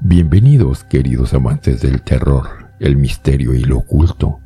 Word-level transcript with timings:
Bienvenidos, 0.00 0.84
queridos 0.84 1.34
amantes 1.34 1.82
del 1.82 2.02
terror, 2.02 2.70
el 2.78 2.96
misterio 2.96 3.52
y 3.52 3.64
lo 3.64 3.78
oculto. 3.78 4.38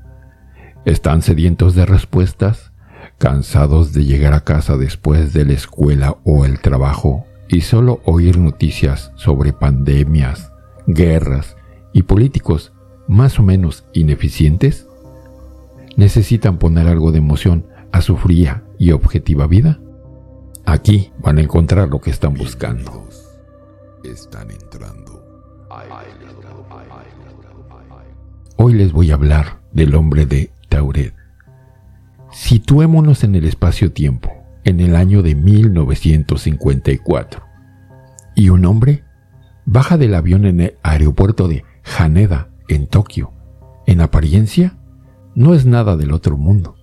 ¿Están 0.87 1.21
sedientos 1.21 1.75
de 1.75 1.85
respuestas? 1.85 2.73
¿Cansados 3.19 3.93
de 3.93 4.07
llegar 4.07 4.33
a 4.33 4.45
casa 4.45 4.79
después 4.79 5.35
de 5.35 5.45
la 5.45 5.53
escuela 5.53 6.17
o 6.25 6.47
el 6.47 6.59
trabajo 6.61 7.27
y 7.49 7.61
solo 7.61 8.01
oír 8.07 8.39
noticias 8.39 9.13
sobre 9.15 9.53
pandemias, 9.53 10.51
guerras 10.87 11.59
y 11.93 12.05
políticos 12.05 12.73
más 13.07 13.39
o 13.39 13.43
menos 13.43 13.85
ineficientes? 13.93 14.89
¿Necesitan 15.99 16.59
poner 16.59 16.89
algo 16.89 17.13
de 17.13 17.19
emoción 17.19 17.67
a 17.93 18.01
su 18.01 18.17
fría 18.17 18.65
y 18.79 18.93
objetiva 18.93 19.47
vida? 19.47 19.81
Aquí 20.65 21.13
van 21.19 21.37
a 21.37 21.43
encontrar 21.43 21.91
lo 21.91 22.01
que 22.01 22.11
están 22.11 22.33
buscando. 22.33 23.07
Están 24.03 24.51
entrando 24.51 25.02
Hoy 28.65 28.75
les 28.75 28.93
voy 28.93 29.11
a 29.11 29.15
hablar 29.15 29.59
del 29.73 29.97
hombre 29.97 30.25
de 30.25 30.53
Tauret. 30.69 31.17
Situémonos 32.31 33.25
en 33.25 33.35
el 33.35 33.45
espacio-tiempo, 33.45 34.31
en 34.63 34.79
el 34.79 34.95
año 34.95 35.25
de 35.25 35.35
1954, 35.35 37.43
y 38.37 38.51
un 38.51 38.65
hombre 38.65 39.03
baja 39.65 39.99
del 39.99 40.15
avión 40.15 40.47
en 40.47 40.61
el 40.61 40.77
aeropuerto 40.85 41.49
de 41.49 41.65
Haneda, 41.99 42.51
en 42.69 42.87
Tokio. 42.87 43.33
En 43.85 44.01
apariencia, 44.01 44.79
no 45.35 45.55
es 45.55 45.67
nada 45.67 45.97
del 45.97 46.13
otro 46.13 46.37
mundo. 46.37 46.77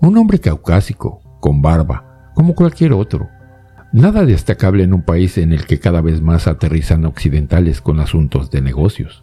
Un 0.00 0.18
hombre 0.18 0.40
caucásico, 0.40 1.20
con 1.38 1.62
barba, 1.62 2.32
como 2.34 2.56
cualquier 2.56 2.94
otro. 2.94 3.28
Nada 3.92 4.26
destacable 4.26 4.82
en 4.82 4.92
un 4.92 5.04
país 5.04 5.38
en 5.38 5.52
el 5.52 5.66
que 5.66 5.78
cada 5.78 6.00
vez 6.00 6.20
más 6.20 6.48
aterrizan 6.48 7.04
occidentales 7.04 7.80
con 7.80 8.00
asuntos 8.00 8.50
de 8.50 8.60
negocios. 8.60 9.22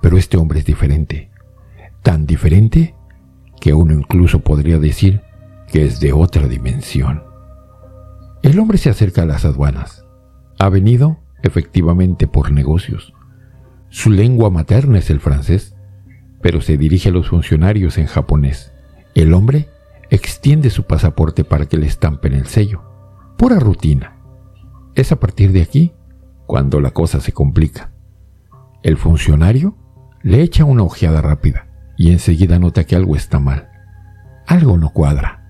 Pero 0.00 0.18
este 0.18 0.36
hombre 0.36 0.60
es 0.60 0.64
diferente. 0.64 1.30
Tan 2.02 2.26
diferente 2.26 2.94
que 3.60 3.72
uno 3.72 3.94
incluso 3.94 4.40
podría 4.40 4.78
decir 4.78 5.22
que 5.68 5.84
es 5.84 6.00
de 6.00 6.12
otra 6.12 6.46
dimensión. 6.46 7.24
El 8.42 8.58
hombre 8.58 8.78
se 8.78 8.90
acerca 8.90 9.22
a 9.22 9.26
las 9.26 9.44
aduanas. 9.44 10.04
Ha 10.58 10.68
venido, 10.68 11.18
efectivamente, 11.42 12.26
por 12.26 12.52
negocios. 12.52 13.12
Su 13.88 14.10
lengua 14.10 14.50
materna 14.50 14.98
es 14.98 15.10
el 15.10 15.20
francés, 15.20 15.74
pero 16.42 16.60
se 16.60 16.76
dirige 16.76 17.08
a 17.08 17.12
los 17.12 17.28
funcionarios 17.28 17.98
en 17.98 18.06
japonés. 18.06 18.72
El 19.14 19.34
hombre 19.34 19.68
extiende 20.10 20.70
su 20.70 20.84
pasaporte 20.84 21.44
para 21.44 21.66
que 21.66 21.76
le 21.76 21.86
estampen 21.86 22.34
el 22.34 22.46
sello. 22.46 22.82
Pura 23.36 23.58
rutina. 23.58 24.16
Es 24.94 25.12
a 25.12 25.16
partir 25.16 25.52
de 25.52 25.62
aquí 25.62 25.92
cuando 26.46 26.80
la 26.80 26.92
cosa 26.92 27.20
se 27.20 27.32
complica. 27.32 27.90
El 28.86 28.98
funcionario 28.98 29.76
le 30.22 30.42
echa 30.42 30.64
una 30.64 30.84
ojeada 30.84 31.20
rápida 31.20 31.66
y 31.96 32.12
enseguida 32.12 32.60
nota 32.60 32.84
que 32.84 32.94
algo 32.94 33.16
está 33.16 33.40
mal. 33.40 33.68
Algo 34.46 34.78
no 34.78 34.90
cuadra. 34.90 35.44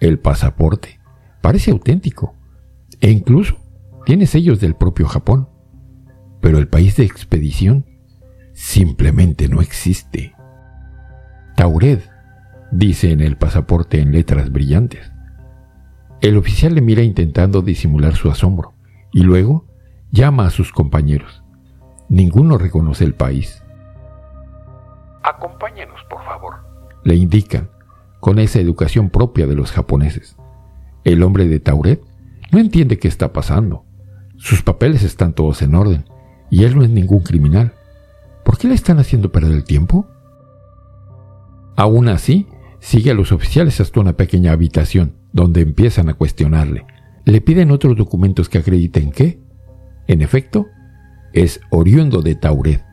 El 0.00 0.18
pasaporte 0.18 0.98
parece 1.40 1.70
auténtico 1.70 2.34
e 3.00 3.12
incluso 3.12 3.56
tiene 4.04 4.26
sellos 4.26 4.58
del 4.58 4.74
propio 4.74 5.06
Japón. 5.06 5.48
Pero 6.40 6.58
el 6.58 6.66
país 6.66 6.96
de 6.96 7.04
expedición 7.04 7.86
simplemente 8.52 9.48
no 9.48 9.60
existe. 9.60 10.34
Taured, 11.54 12.00
dice 12.72 13.12
en 13.12 13.20
el 13.20 13.36
pasaporte 13.36 14.00
en 14.00 14.10
letras 14.10 14.50
brillantes. 14.50 15.12
El 16.20 16.36
oficial 16.36 16.74
le 16.74 16.80
mira 16.80 17.04
intentando 17.04 17.62
disimular 17.62 18.16
su 18.16 18.28
asombro 18.28 18.74
y 19.12 19.22
luego 19.22 19.68
llama 20.10 20.46
a 20.46 20.50
sus 20.50 20.72
compañeros. 20.72 21.41
Ninguno 22.12 22.58
reconoce 22.58 23.04
el 23.04 23.14
país. 23.14 23.62
Acompáñenos, 25.22 25.98
por 26.10 26.22
favor. 26.26 26.56
Le 27.04 27.14
indican, 27.14 27.70
con 28.20 28.38
esa 28.38 28.60
educación 28.60 29.08
propia 29.08 29.46
de 29.46 29.54
los 29.54 29.72
japoneses. 29.72 30.36
El 31.04 31.22
hombre 31.22 31.48
de 31.48 31.58
Tauret 31.58 32.02
no 32.50 32.58
entiende 32.58 32.98
qué 32.98 33.08
está 33.08 33.32
pasando. 33.32 33.86
Sus 34.36 34.62
papeles 34.62 35.04
están 35.04 35.32
todos 35.32 35.62
en 35.62 35.74
orden 35.74 36.04
y 36.50 36.64
él 36.64 36.76
no 36.76 36.84
es 36.84 36.90
ningún 36.90 37.22
criminal. 37.22 37.72
¿Por 38.44 38.58
qué 38.58 38.68
le 38.68 38.74
están 38.74 38.98
haciendo 38.98 39.32
perder 39.32 39.52
el 39.52 39.64
tiempo? 39.64 40.06
Aún 41.76 42.10
así, 42.10 42.46
sigue 42.78 43.10
a 43.10 43.14
los 43.14 43.32
oficiales 43.32 43.80
hasta 43.80 44.00
una 44.00 44.18
pequeña 44.18 44.52
habitación 44.52 45.14
donde 45.32 45.62
empiezan 45.62 46.10
a 46.10 46.14
cuestionarle. 46.14 46.84
Le 47.24 47.40
piden 47.40 47.70
otros 47.70 47.96
documentos 47.96 48.50
que 48.50 48.58
acrediten 48.58 49.12
que, 49.12 49.40
en 50.08 50.20
efecto, 50.20 50.66
es 51.32 51.60
oriundo 51.70 52.22
de 52.22 52.34
Tauret 52.34 52.84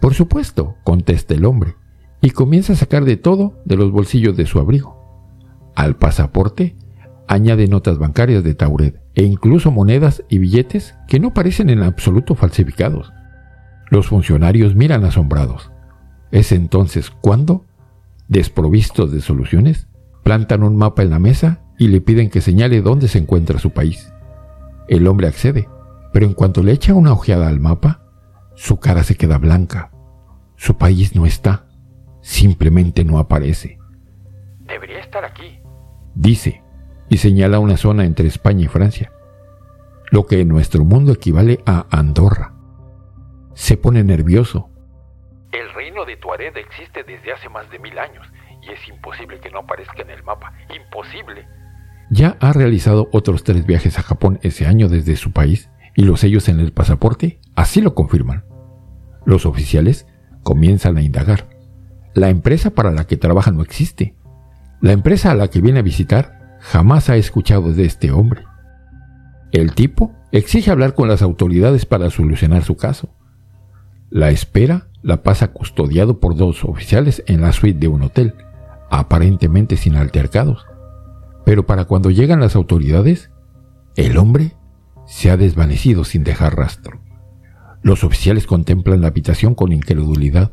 por 0.00 0.14
supuesto, 0.14 0.76
contesta 0.84 1.34
el 1.34 1.44
hombre, 1.44 1.74
y 2.20 2.30
comienza 2.30 2.74
a 2.74 2.76
sacar 2.76 3.04
de 3.04 3.16
todo 3.16 3.60
de 3.64 3.76
los 3.76 3.90
bolsillos 3.90 4.36
de 4.36 4.46
su 4.46 4.58
abrigo. 4.58 4.96
Al 5.74 5.96
pasaporte 5.96 6.76
añade 7.28 7.66
notas 7.66 7.98
bancarias 7.98 8.44
de 8.44 8.54
Tauret 8.54 9.00
e 9.14 9.24
incluso 9.24 9.70
monedas 9.70 10.22
y 10.28 10.38
billetes 10.38 10.94
que 11.08 11.18
no 11.18 11.34
parecen 11.34 11.70
en 11.70 11.82
absoluto 11.82 12.34
falsificados. 12.34 13.12
Los 13.90 14.06
funcionarios 14.06 14.74
miran 14.74 15.04
asombrados. 15.04 15.72
Es 16.30 16.52
entonces 16.52 17.10
cuando, 17.10 17.64
desprovistos 18.28 19.10
de 19.10 19.20
soluciones, 19.20 19.88
plantan 20.22 20.62
un 20.62 20.76
mapa 20.76 21.02
en 21.02 21.10
la 21.10 21.18
mesa 21.18 21.62
y 21.78 21.88
le 21.88 22.00
piden 22.00 22.30
que 22.30 22.40
señale 22.40 22.80
dónde 22.80 23.08
se 23.08 23.18
encuentra 23.18 23.58
su 23.58 23.70
país. 23.70 24.12
El 24.88 25.06
hombre 25.06 25.26
accede, 25.26 25.68
pero 26.12 26.26
en 26.26 26.34
cuanto 26.34 26.62
le 26.62 26.72
echa 26.72 26.94
una 26.94 27.12
ojeada 27.12 27.48
al 27.48 27.60
mapa, 27.60 28.02
su 28.54 28.80
cara 28.80 29.02
se 29.02 29.16
queda 29.16 29.38
blanca. 29.38 29.90
Su 30.56 30.78
país 30.78 31.14
no 31.14 31.26
está. 31.26 31.66
Simplemente 32.22 33.04
no 33.04 33.18
aparece. 33.18 33.78
Debería 34.60 35.00
estar 35.00 35.24
aquí. 35.24 35.60
Dice, 36.14 36.62
y 37.08 37.18
señala 37.18 37.58
una 37.58 37.76
zona 37.76 38.04
entre 38.04 38.26
España 38.26 38.64
y 38.64 38.68
Francia, 38.68 39.12
lo 40.10 40.26
que 40.26 40.40
en 40.40 40.48
nuestro 40.48 40.84
mundo 40.84 41.12
equivale 41.12 41.60
a 41.66 41.86
Andorra. 41.90 42.54
Se 43.54 43.76
pone 43.76 44.02
nervioso. 44.02 44.70
El 45.52 45.72
reino 45.74 46.04
de 46.04 46.16
Tuareg 46.16 46.56
existe 46.56 47.04
desde 47.04 47.32
hace 47.32 47.48
más 47.48 47.70
de 47.70 47.78
mil 47.78 47.98
años 47.98 48.26
y 48.62 48.72
es 48.72 48.88
imposible 48.88 49.38
que 49.40 49.50
no 49.50 49.60
aparezca 49.60 50.02
en 50.02 50.10
el 50.10 50.22
mapa. 50.22 50.52
Imposible. 50.74 51.46
Ya 52.10 52.36
ha 52.40 52.52
realizado 52.52 53.08
otros 53.12 53.44
tres 53.44 53.66
viajes 53.66 53.98
a 53.98 54.02
Japón 54.02 54.38
ese 54.42 54.66
año 54.66 54.88
desde 54.88 55.16
su 55.16 55.32
país 55.32 55.70
y 55.96 56.02
los 56.02 56.20
sellos 56.20 56.48
en 56.48 56.60
el 56.60 56.72
pasaporte 56.72 57.40
así 57.56 57.80
lo 57.80 57.94
confirman. 57.94 58.44
Los 59.24 59.46
oficiales 59.46 60.06
comienzan 60.42 60.98
a 60.98 61.02
indagar. 61.02 61.48
La 62.14 62.28
empresa 62.28 62.70
para 62.70 62.92
la 62.92 63.06
que 63.06 63.16
trabaja 63.16 63.50
no 63.50 63.62
existe. 63.62 64.14
La 64.80 64.92
empresa 64.92 65.32
a 65.32 65.34
la 65.34 65.48
que 65.48 65.60
viene 65.60 65.80
a 65.80 65.82
visitar 65.82 66.58
jamás 66.60 67.08
ha 67.08 67.16
escuchado 67.16 67.72
de 67.72 67.86
este 67.86 68.12
hombre. 68.12 68.44
El 69.52 69.72
tipo 69.72 70.12
exige 70.32 70.70
hablar 70.70 70.94
con 70.94 71.08
las 71.08 71.22
autoridades 71.22 71.86
para 71.86 72.10
solucionar 72.10 72.62
su 72.62 72.76
caso. 72.76 73.08
La 74.10 74.30
espera 74.30 74.88
la 75.02 75.22
pasa 75.22 75.48
custodiado 75.52 76.20
por 76.20 76.36
dos 76.36 76.64
oficiales 76.64 77.22
en 77.26 77.40
la 77.40 77.52
suite 77.52 77.78
de 77.78 77.88
un 77.88 78.02
hotel, 78.02 78.34
aparentemente 78.90 79.76
sin 79.76 79.96
altercados. 79.96 80.66
Pero 81.44 81.64
para 81.64 81.84
cuando 81.86 82.10
llegan 82.10 82.40
las 82.40 82.54
autoridades, 82.54 83.30
el 83.96 84.18
hombre 84.18 84.55
se 85.06 85.30
ha 85.30 85.36
desvanecido 85.36 86.04
sin 86.04 86.24
dejar 86.24 86.56
rastro. 86.56 87.00
Los 87.82 88.04
oficiales 88.04 88.46
contemplan 88.46 89.00
la 89.00 89.08
habitación 89.08 89.54
con 89.54 89.72
incredulidad. 89.72 90.52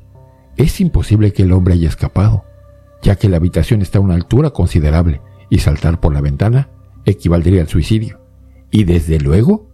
Es 0.56 0.80
imposible 0.80 1.34
que 1.34 1.44
el 1.44 1.52
hombre 1.52 1.74
haya 1.74 1.90
escapado, 1.90 2.46
ya 3.02 3.16
que 3.16 3.30
la 3.30 3.38
habitación 3.38 3.82
está 3.82 3.98
a 3.98 4.02
una 4.02 4.16
altura 4.16 4.52
considerable 4.52 5.22
y 5.50 5.60
saltar 5.60 6.00
por 6.00 6.14
la 6.14 6.22
ventana 6.22 6.70
equivaldría 7.06 7.62
al 7.62 7.68
suicidio. 7.68 8.22
Y 8.72 8.86
desde 8.86 9.20
luego, 9.20 9.70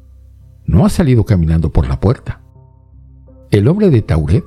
no 0.65 0.85
ha 0.85 0.89
salido 0.89 1.25
caminando 1.25 1.71
por 1.71 1.87
la 1.87 1.99
puerta. 1.99 2.41
El 3.51 3.67
hombre 3.67 3.89
de 3.89 4.01
Tauret 4.01 4.43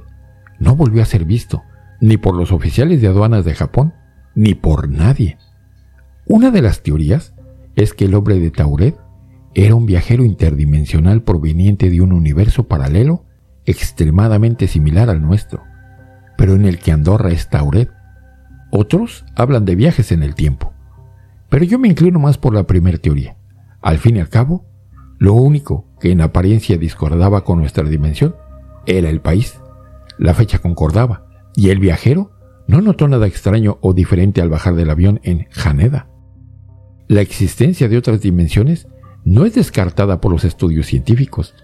no 0.58 0.76
volvió 0.76 1.02
a 1.02 1.06
ser 1.06 1.24
visto, 1.24 1.62
ni 2.00 2.16
por 2.16 2.34
los 2.34 2.52
oficiales 2.52 3.00
de 3.00 3.08
aduanas 3.08 3.44
de 3.44 3.54
Japón, 3.54 3.94
ni 4.34 4.54
por 4.54 4.88
nadie. 4.88 5.38
Una 6.26 6.50
de 6.50 6.62
las 6.62 6.82
teorías 6.82 7.34
es 7.76 7.94
que 7.94 8.04
el 8.04 8.14
hombre 8.14 8.38
de 8.38 8.50
Tauret 8.50 8.96
era 9.54 9.74
un 9.74 9.86
viajero 9.86 10.24
interdimensional 10.24 11.22
proveniente 11.22 11.90
de 11.90 12.00
un 12.00 12.12
universo 12.12 12.64
paralelo 12.64 13.24
extremadamente 13.64 14.66
similar 14.66 15.10
al 15.10 15.22
nuestro, 15.22 15.62
pero 16.36 16.54
en 16.54 16.64
el 16.64 16.78
que 16.78 16.92
Andorra 16.92 17.30
es 17.30 17.48
Tauret. 17.48 17.90
Otros 18.70 19.24
hablan 19.36 19.64
de 19.64 19.74
viajes 19.74 20.12
en 20.12 20.22
el 20.22 20.34
tiempo, 20.34 20.72
pero 21.48 21.64
yo 21.64 21.78
me 21.78 21.88
inclino 21.88 22.18
más 22.18 22.38
por 22.38 22.54
la 22.54 22.66
primera 22.66 22.98
teoría. 22.98 23.36
Al 23.82 23.98
fin 23.98 24.16
y 24.16 24.20
al 24.20 24.28
cabo, 24.28 24.64
lo 25.18 25.34
único 25.34 25.86
que 26.00 26.10
en 26.10 26.22
apariencia 26.22 26.78
discordaba 26.78 27.44
con 27.44 27.58
nuestra 27.58 27.84
dimensión 27.84 28.34
era 28.86 29.10
el 29.10 29.20
país. 29.20 29.60
La 30.18 30.34
fecha 30.34 30.58
concordaba, 30.58 31.26
y 31.54 31.68
el 31.70 31.78
viajero 31.78 32.32
no 32.66 32.80
notó 32.80 33.06
nada 33.08 33.26
extraño 33.26 33.78
o 33.82 33.92
diferente 33.92 34.40
al 34.40 34.48
bajar 34.48 34.74
del 34.74 34.90
avión 34.90 35.20
en 35.24 35.48
Haneda. 35.62 36.08
La 37.08 37.20
existencia 37.20 37.88
de 37.88 37.98
otras 37.98 38.22
dimensiones 38.22 38.88
no 39.24 39.44
es 39.44 39.54
descartada 39.54 40.20
por 40.20 40.32
los 40.32 40.44
estudios 40.44 40.86
científicos. 40.86 41.54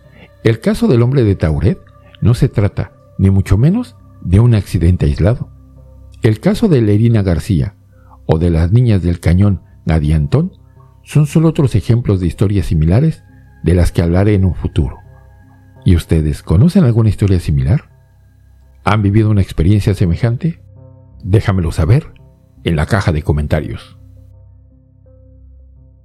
El 0.44 0.60
caso 0.60 0.86
del 0.86 1.02
hombre 1.02 1.24
de 1.24 1.34
Tauret 1.34 1.78
no 2.20 2.34
se 2.34 2.48
trata, 2.48 2.92
ni 3.18 3.30
mucho 3.30 3.58
menos, 3.58 3.96
de 4.20 4.40
un 4.40 4.54
accidente 4.54 5.06
aislado. 5.06 5.50
El 6.22 6.40
caso 6.40 6.68
de 6.68 6.80
Lerina 6.82 7.22
García 7.22 7.74
o 8.26 8.38
de 8.38 8.50
las 8.50 8.72
niñas 8.72 9.02
del 9.02 9.20
cañón 9.20 9.62
Gadiantón 9.86 10.52
son 11.02 11.26
solo 11.26 11.48
otros 11.48 11.74
ejemplos 11.74 12.20
de 12.20 12.26
historias 12.26 12.66
similares 12.66 13.22
de 13.62 13.74
las 13.74 13.92
que 13.92 14.02
hablaré 14.02 14.34
en 14.34 14.44
un 14.44 14.54
futuro. 14.54 14.98
¿Y 15.84 15.96
ustedes 15.96 16.42
conocen 16.42 16.84
alguna 16.84 17.08
historia 17.08 17.40
similar? 17.40 17.90
¿Han 18.84 19.02
vivido 19.02 19.30
una 19.30 19.42
experiencia 19.42 19.94
semejante? 19.94 20.62
Déjamelo 21.22 21.72
saber 21.72 22.12
en 22.64 22.76
la 22.76 22.86
caja 22.86 23.12
de 23.12 23.22
comentarios. 23.22 23.97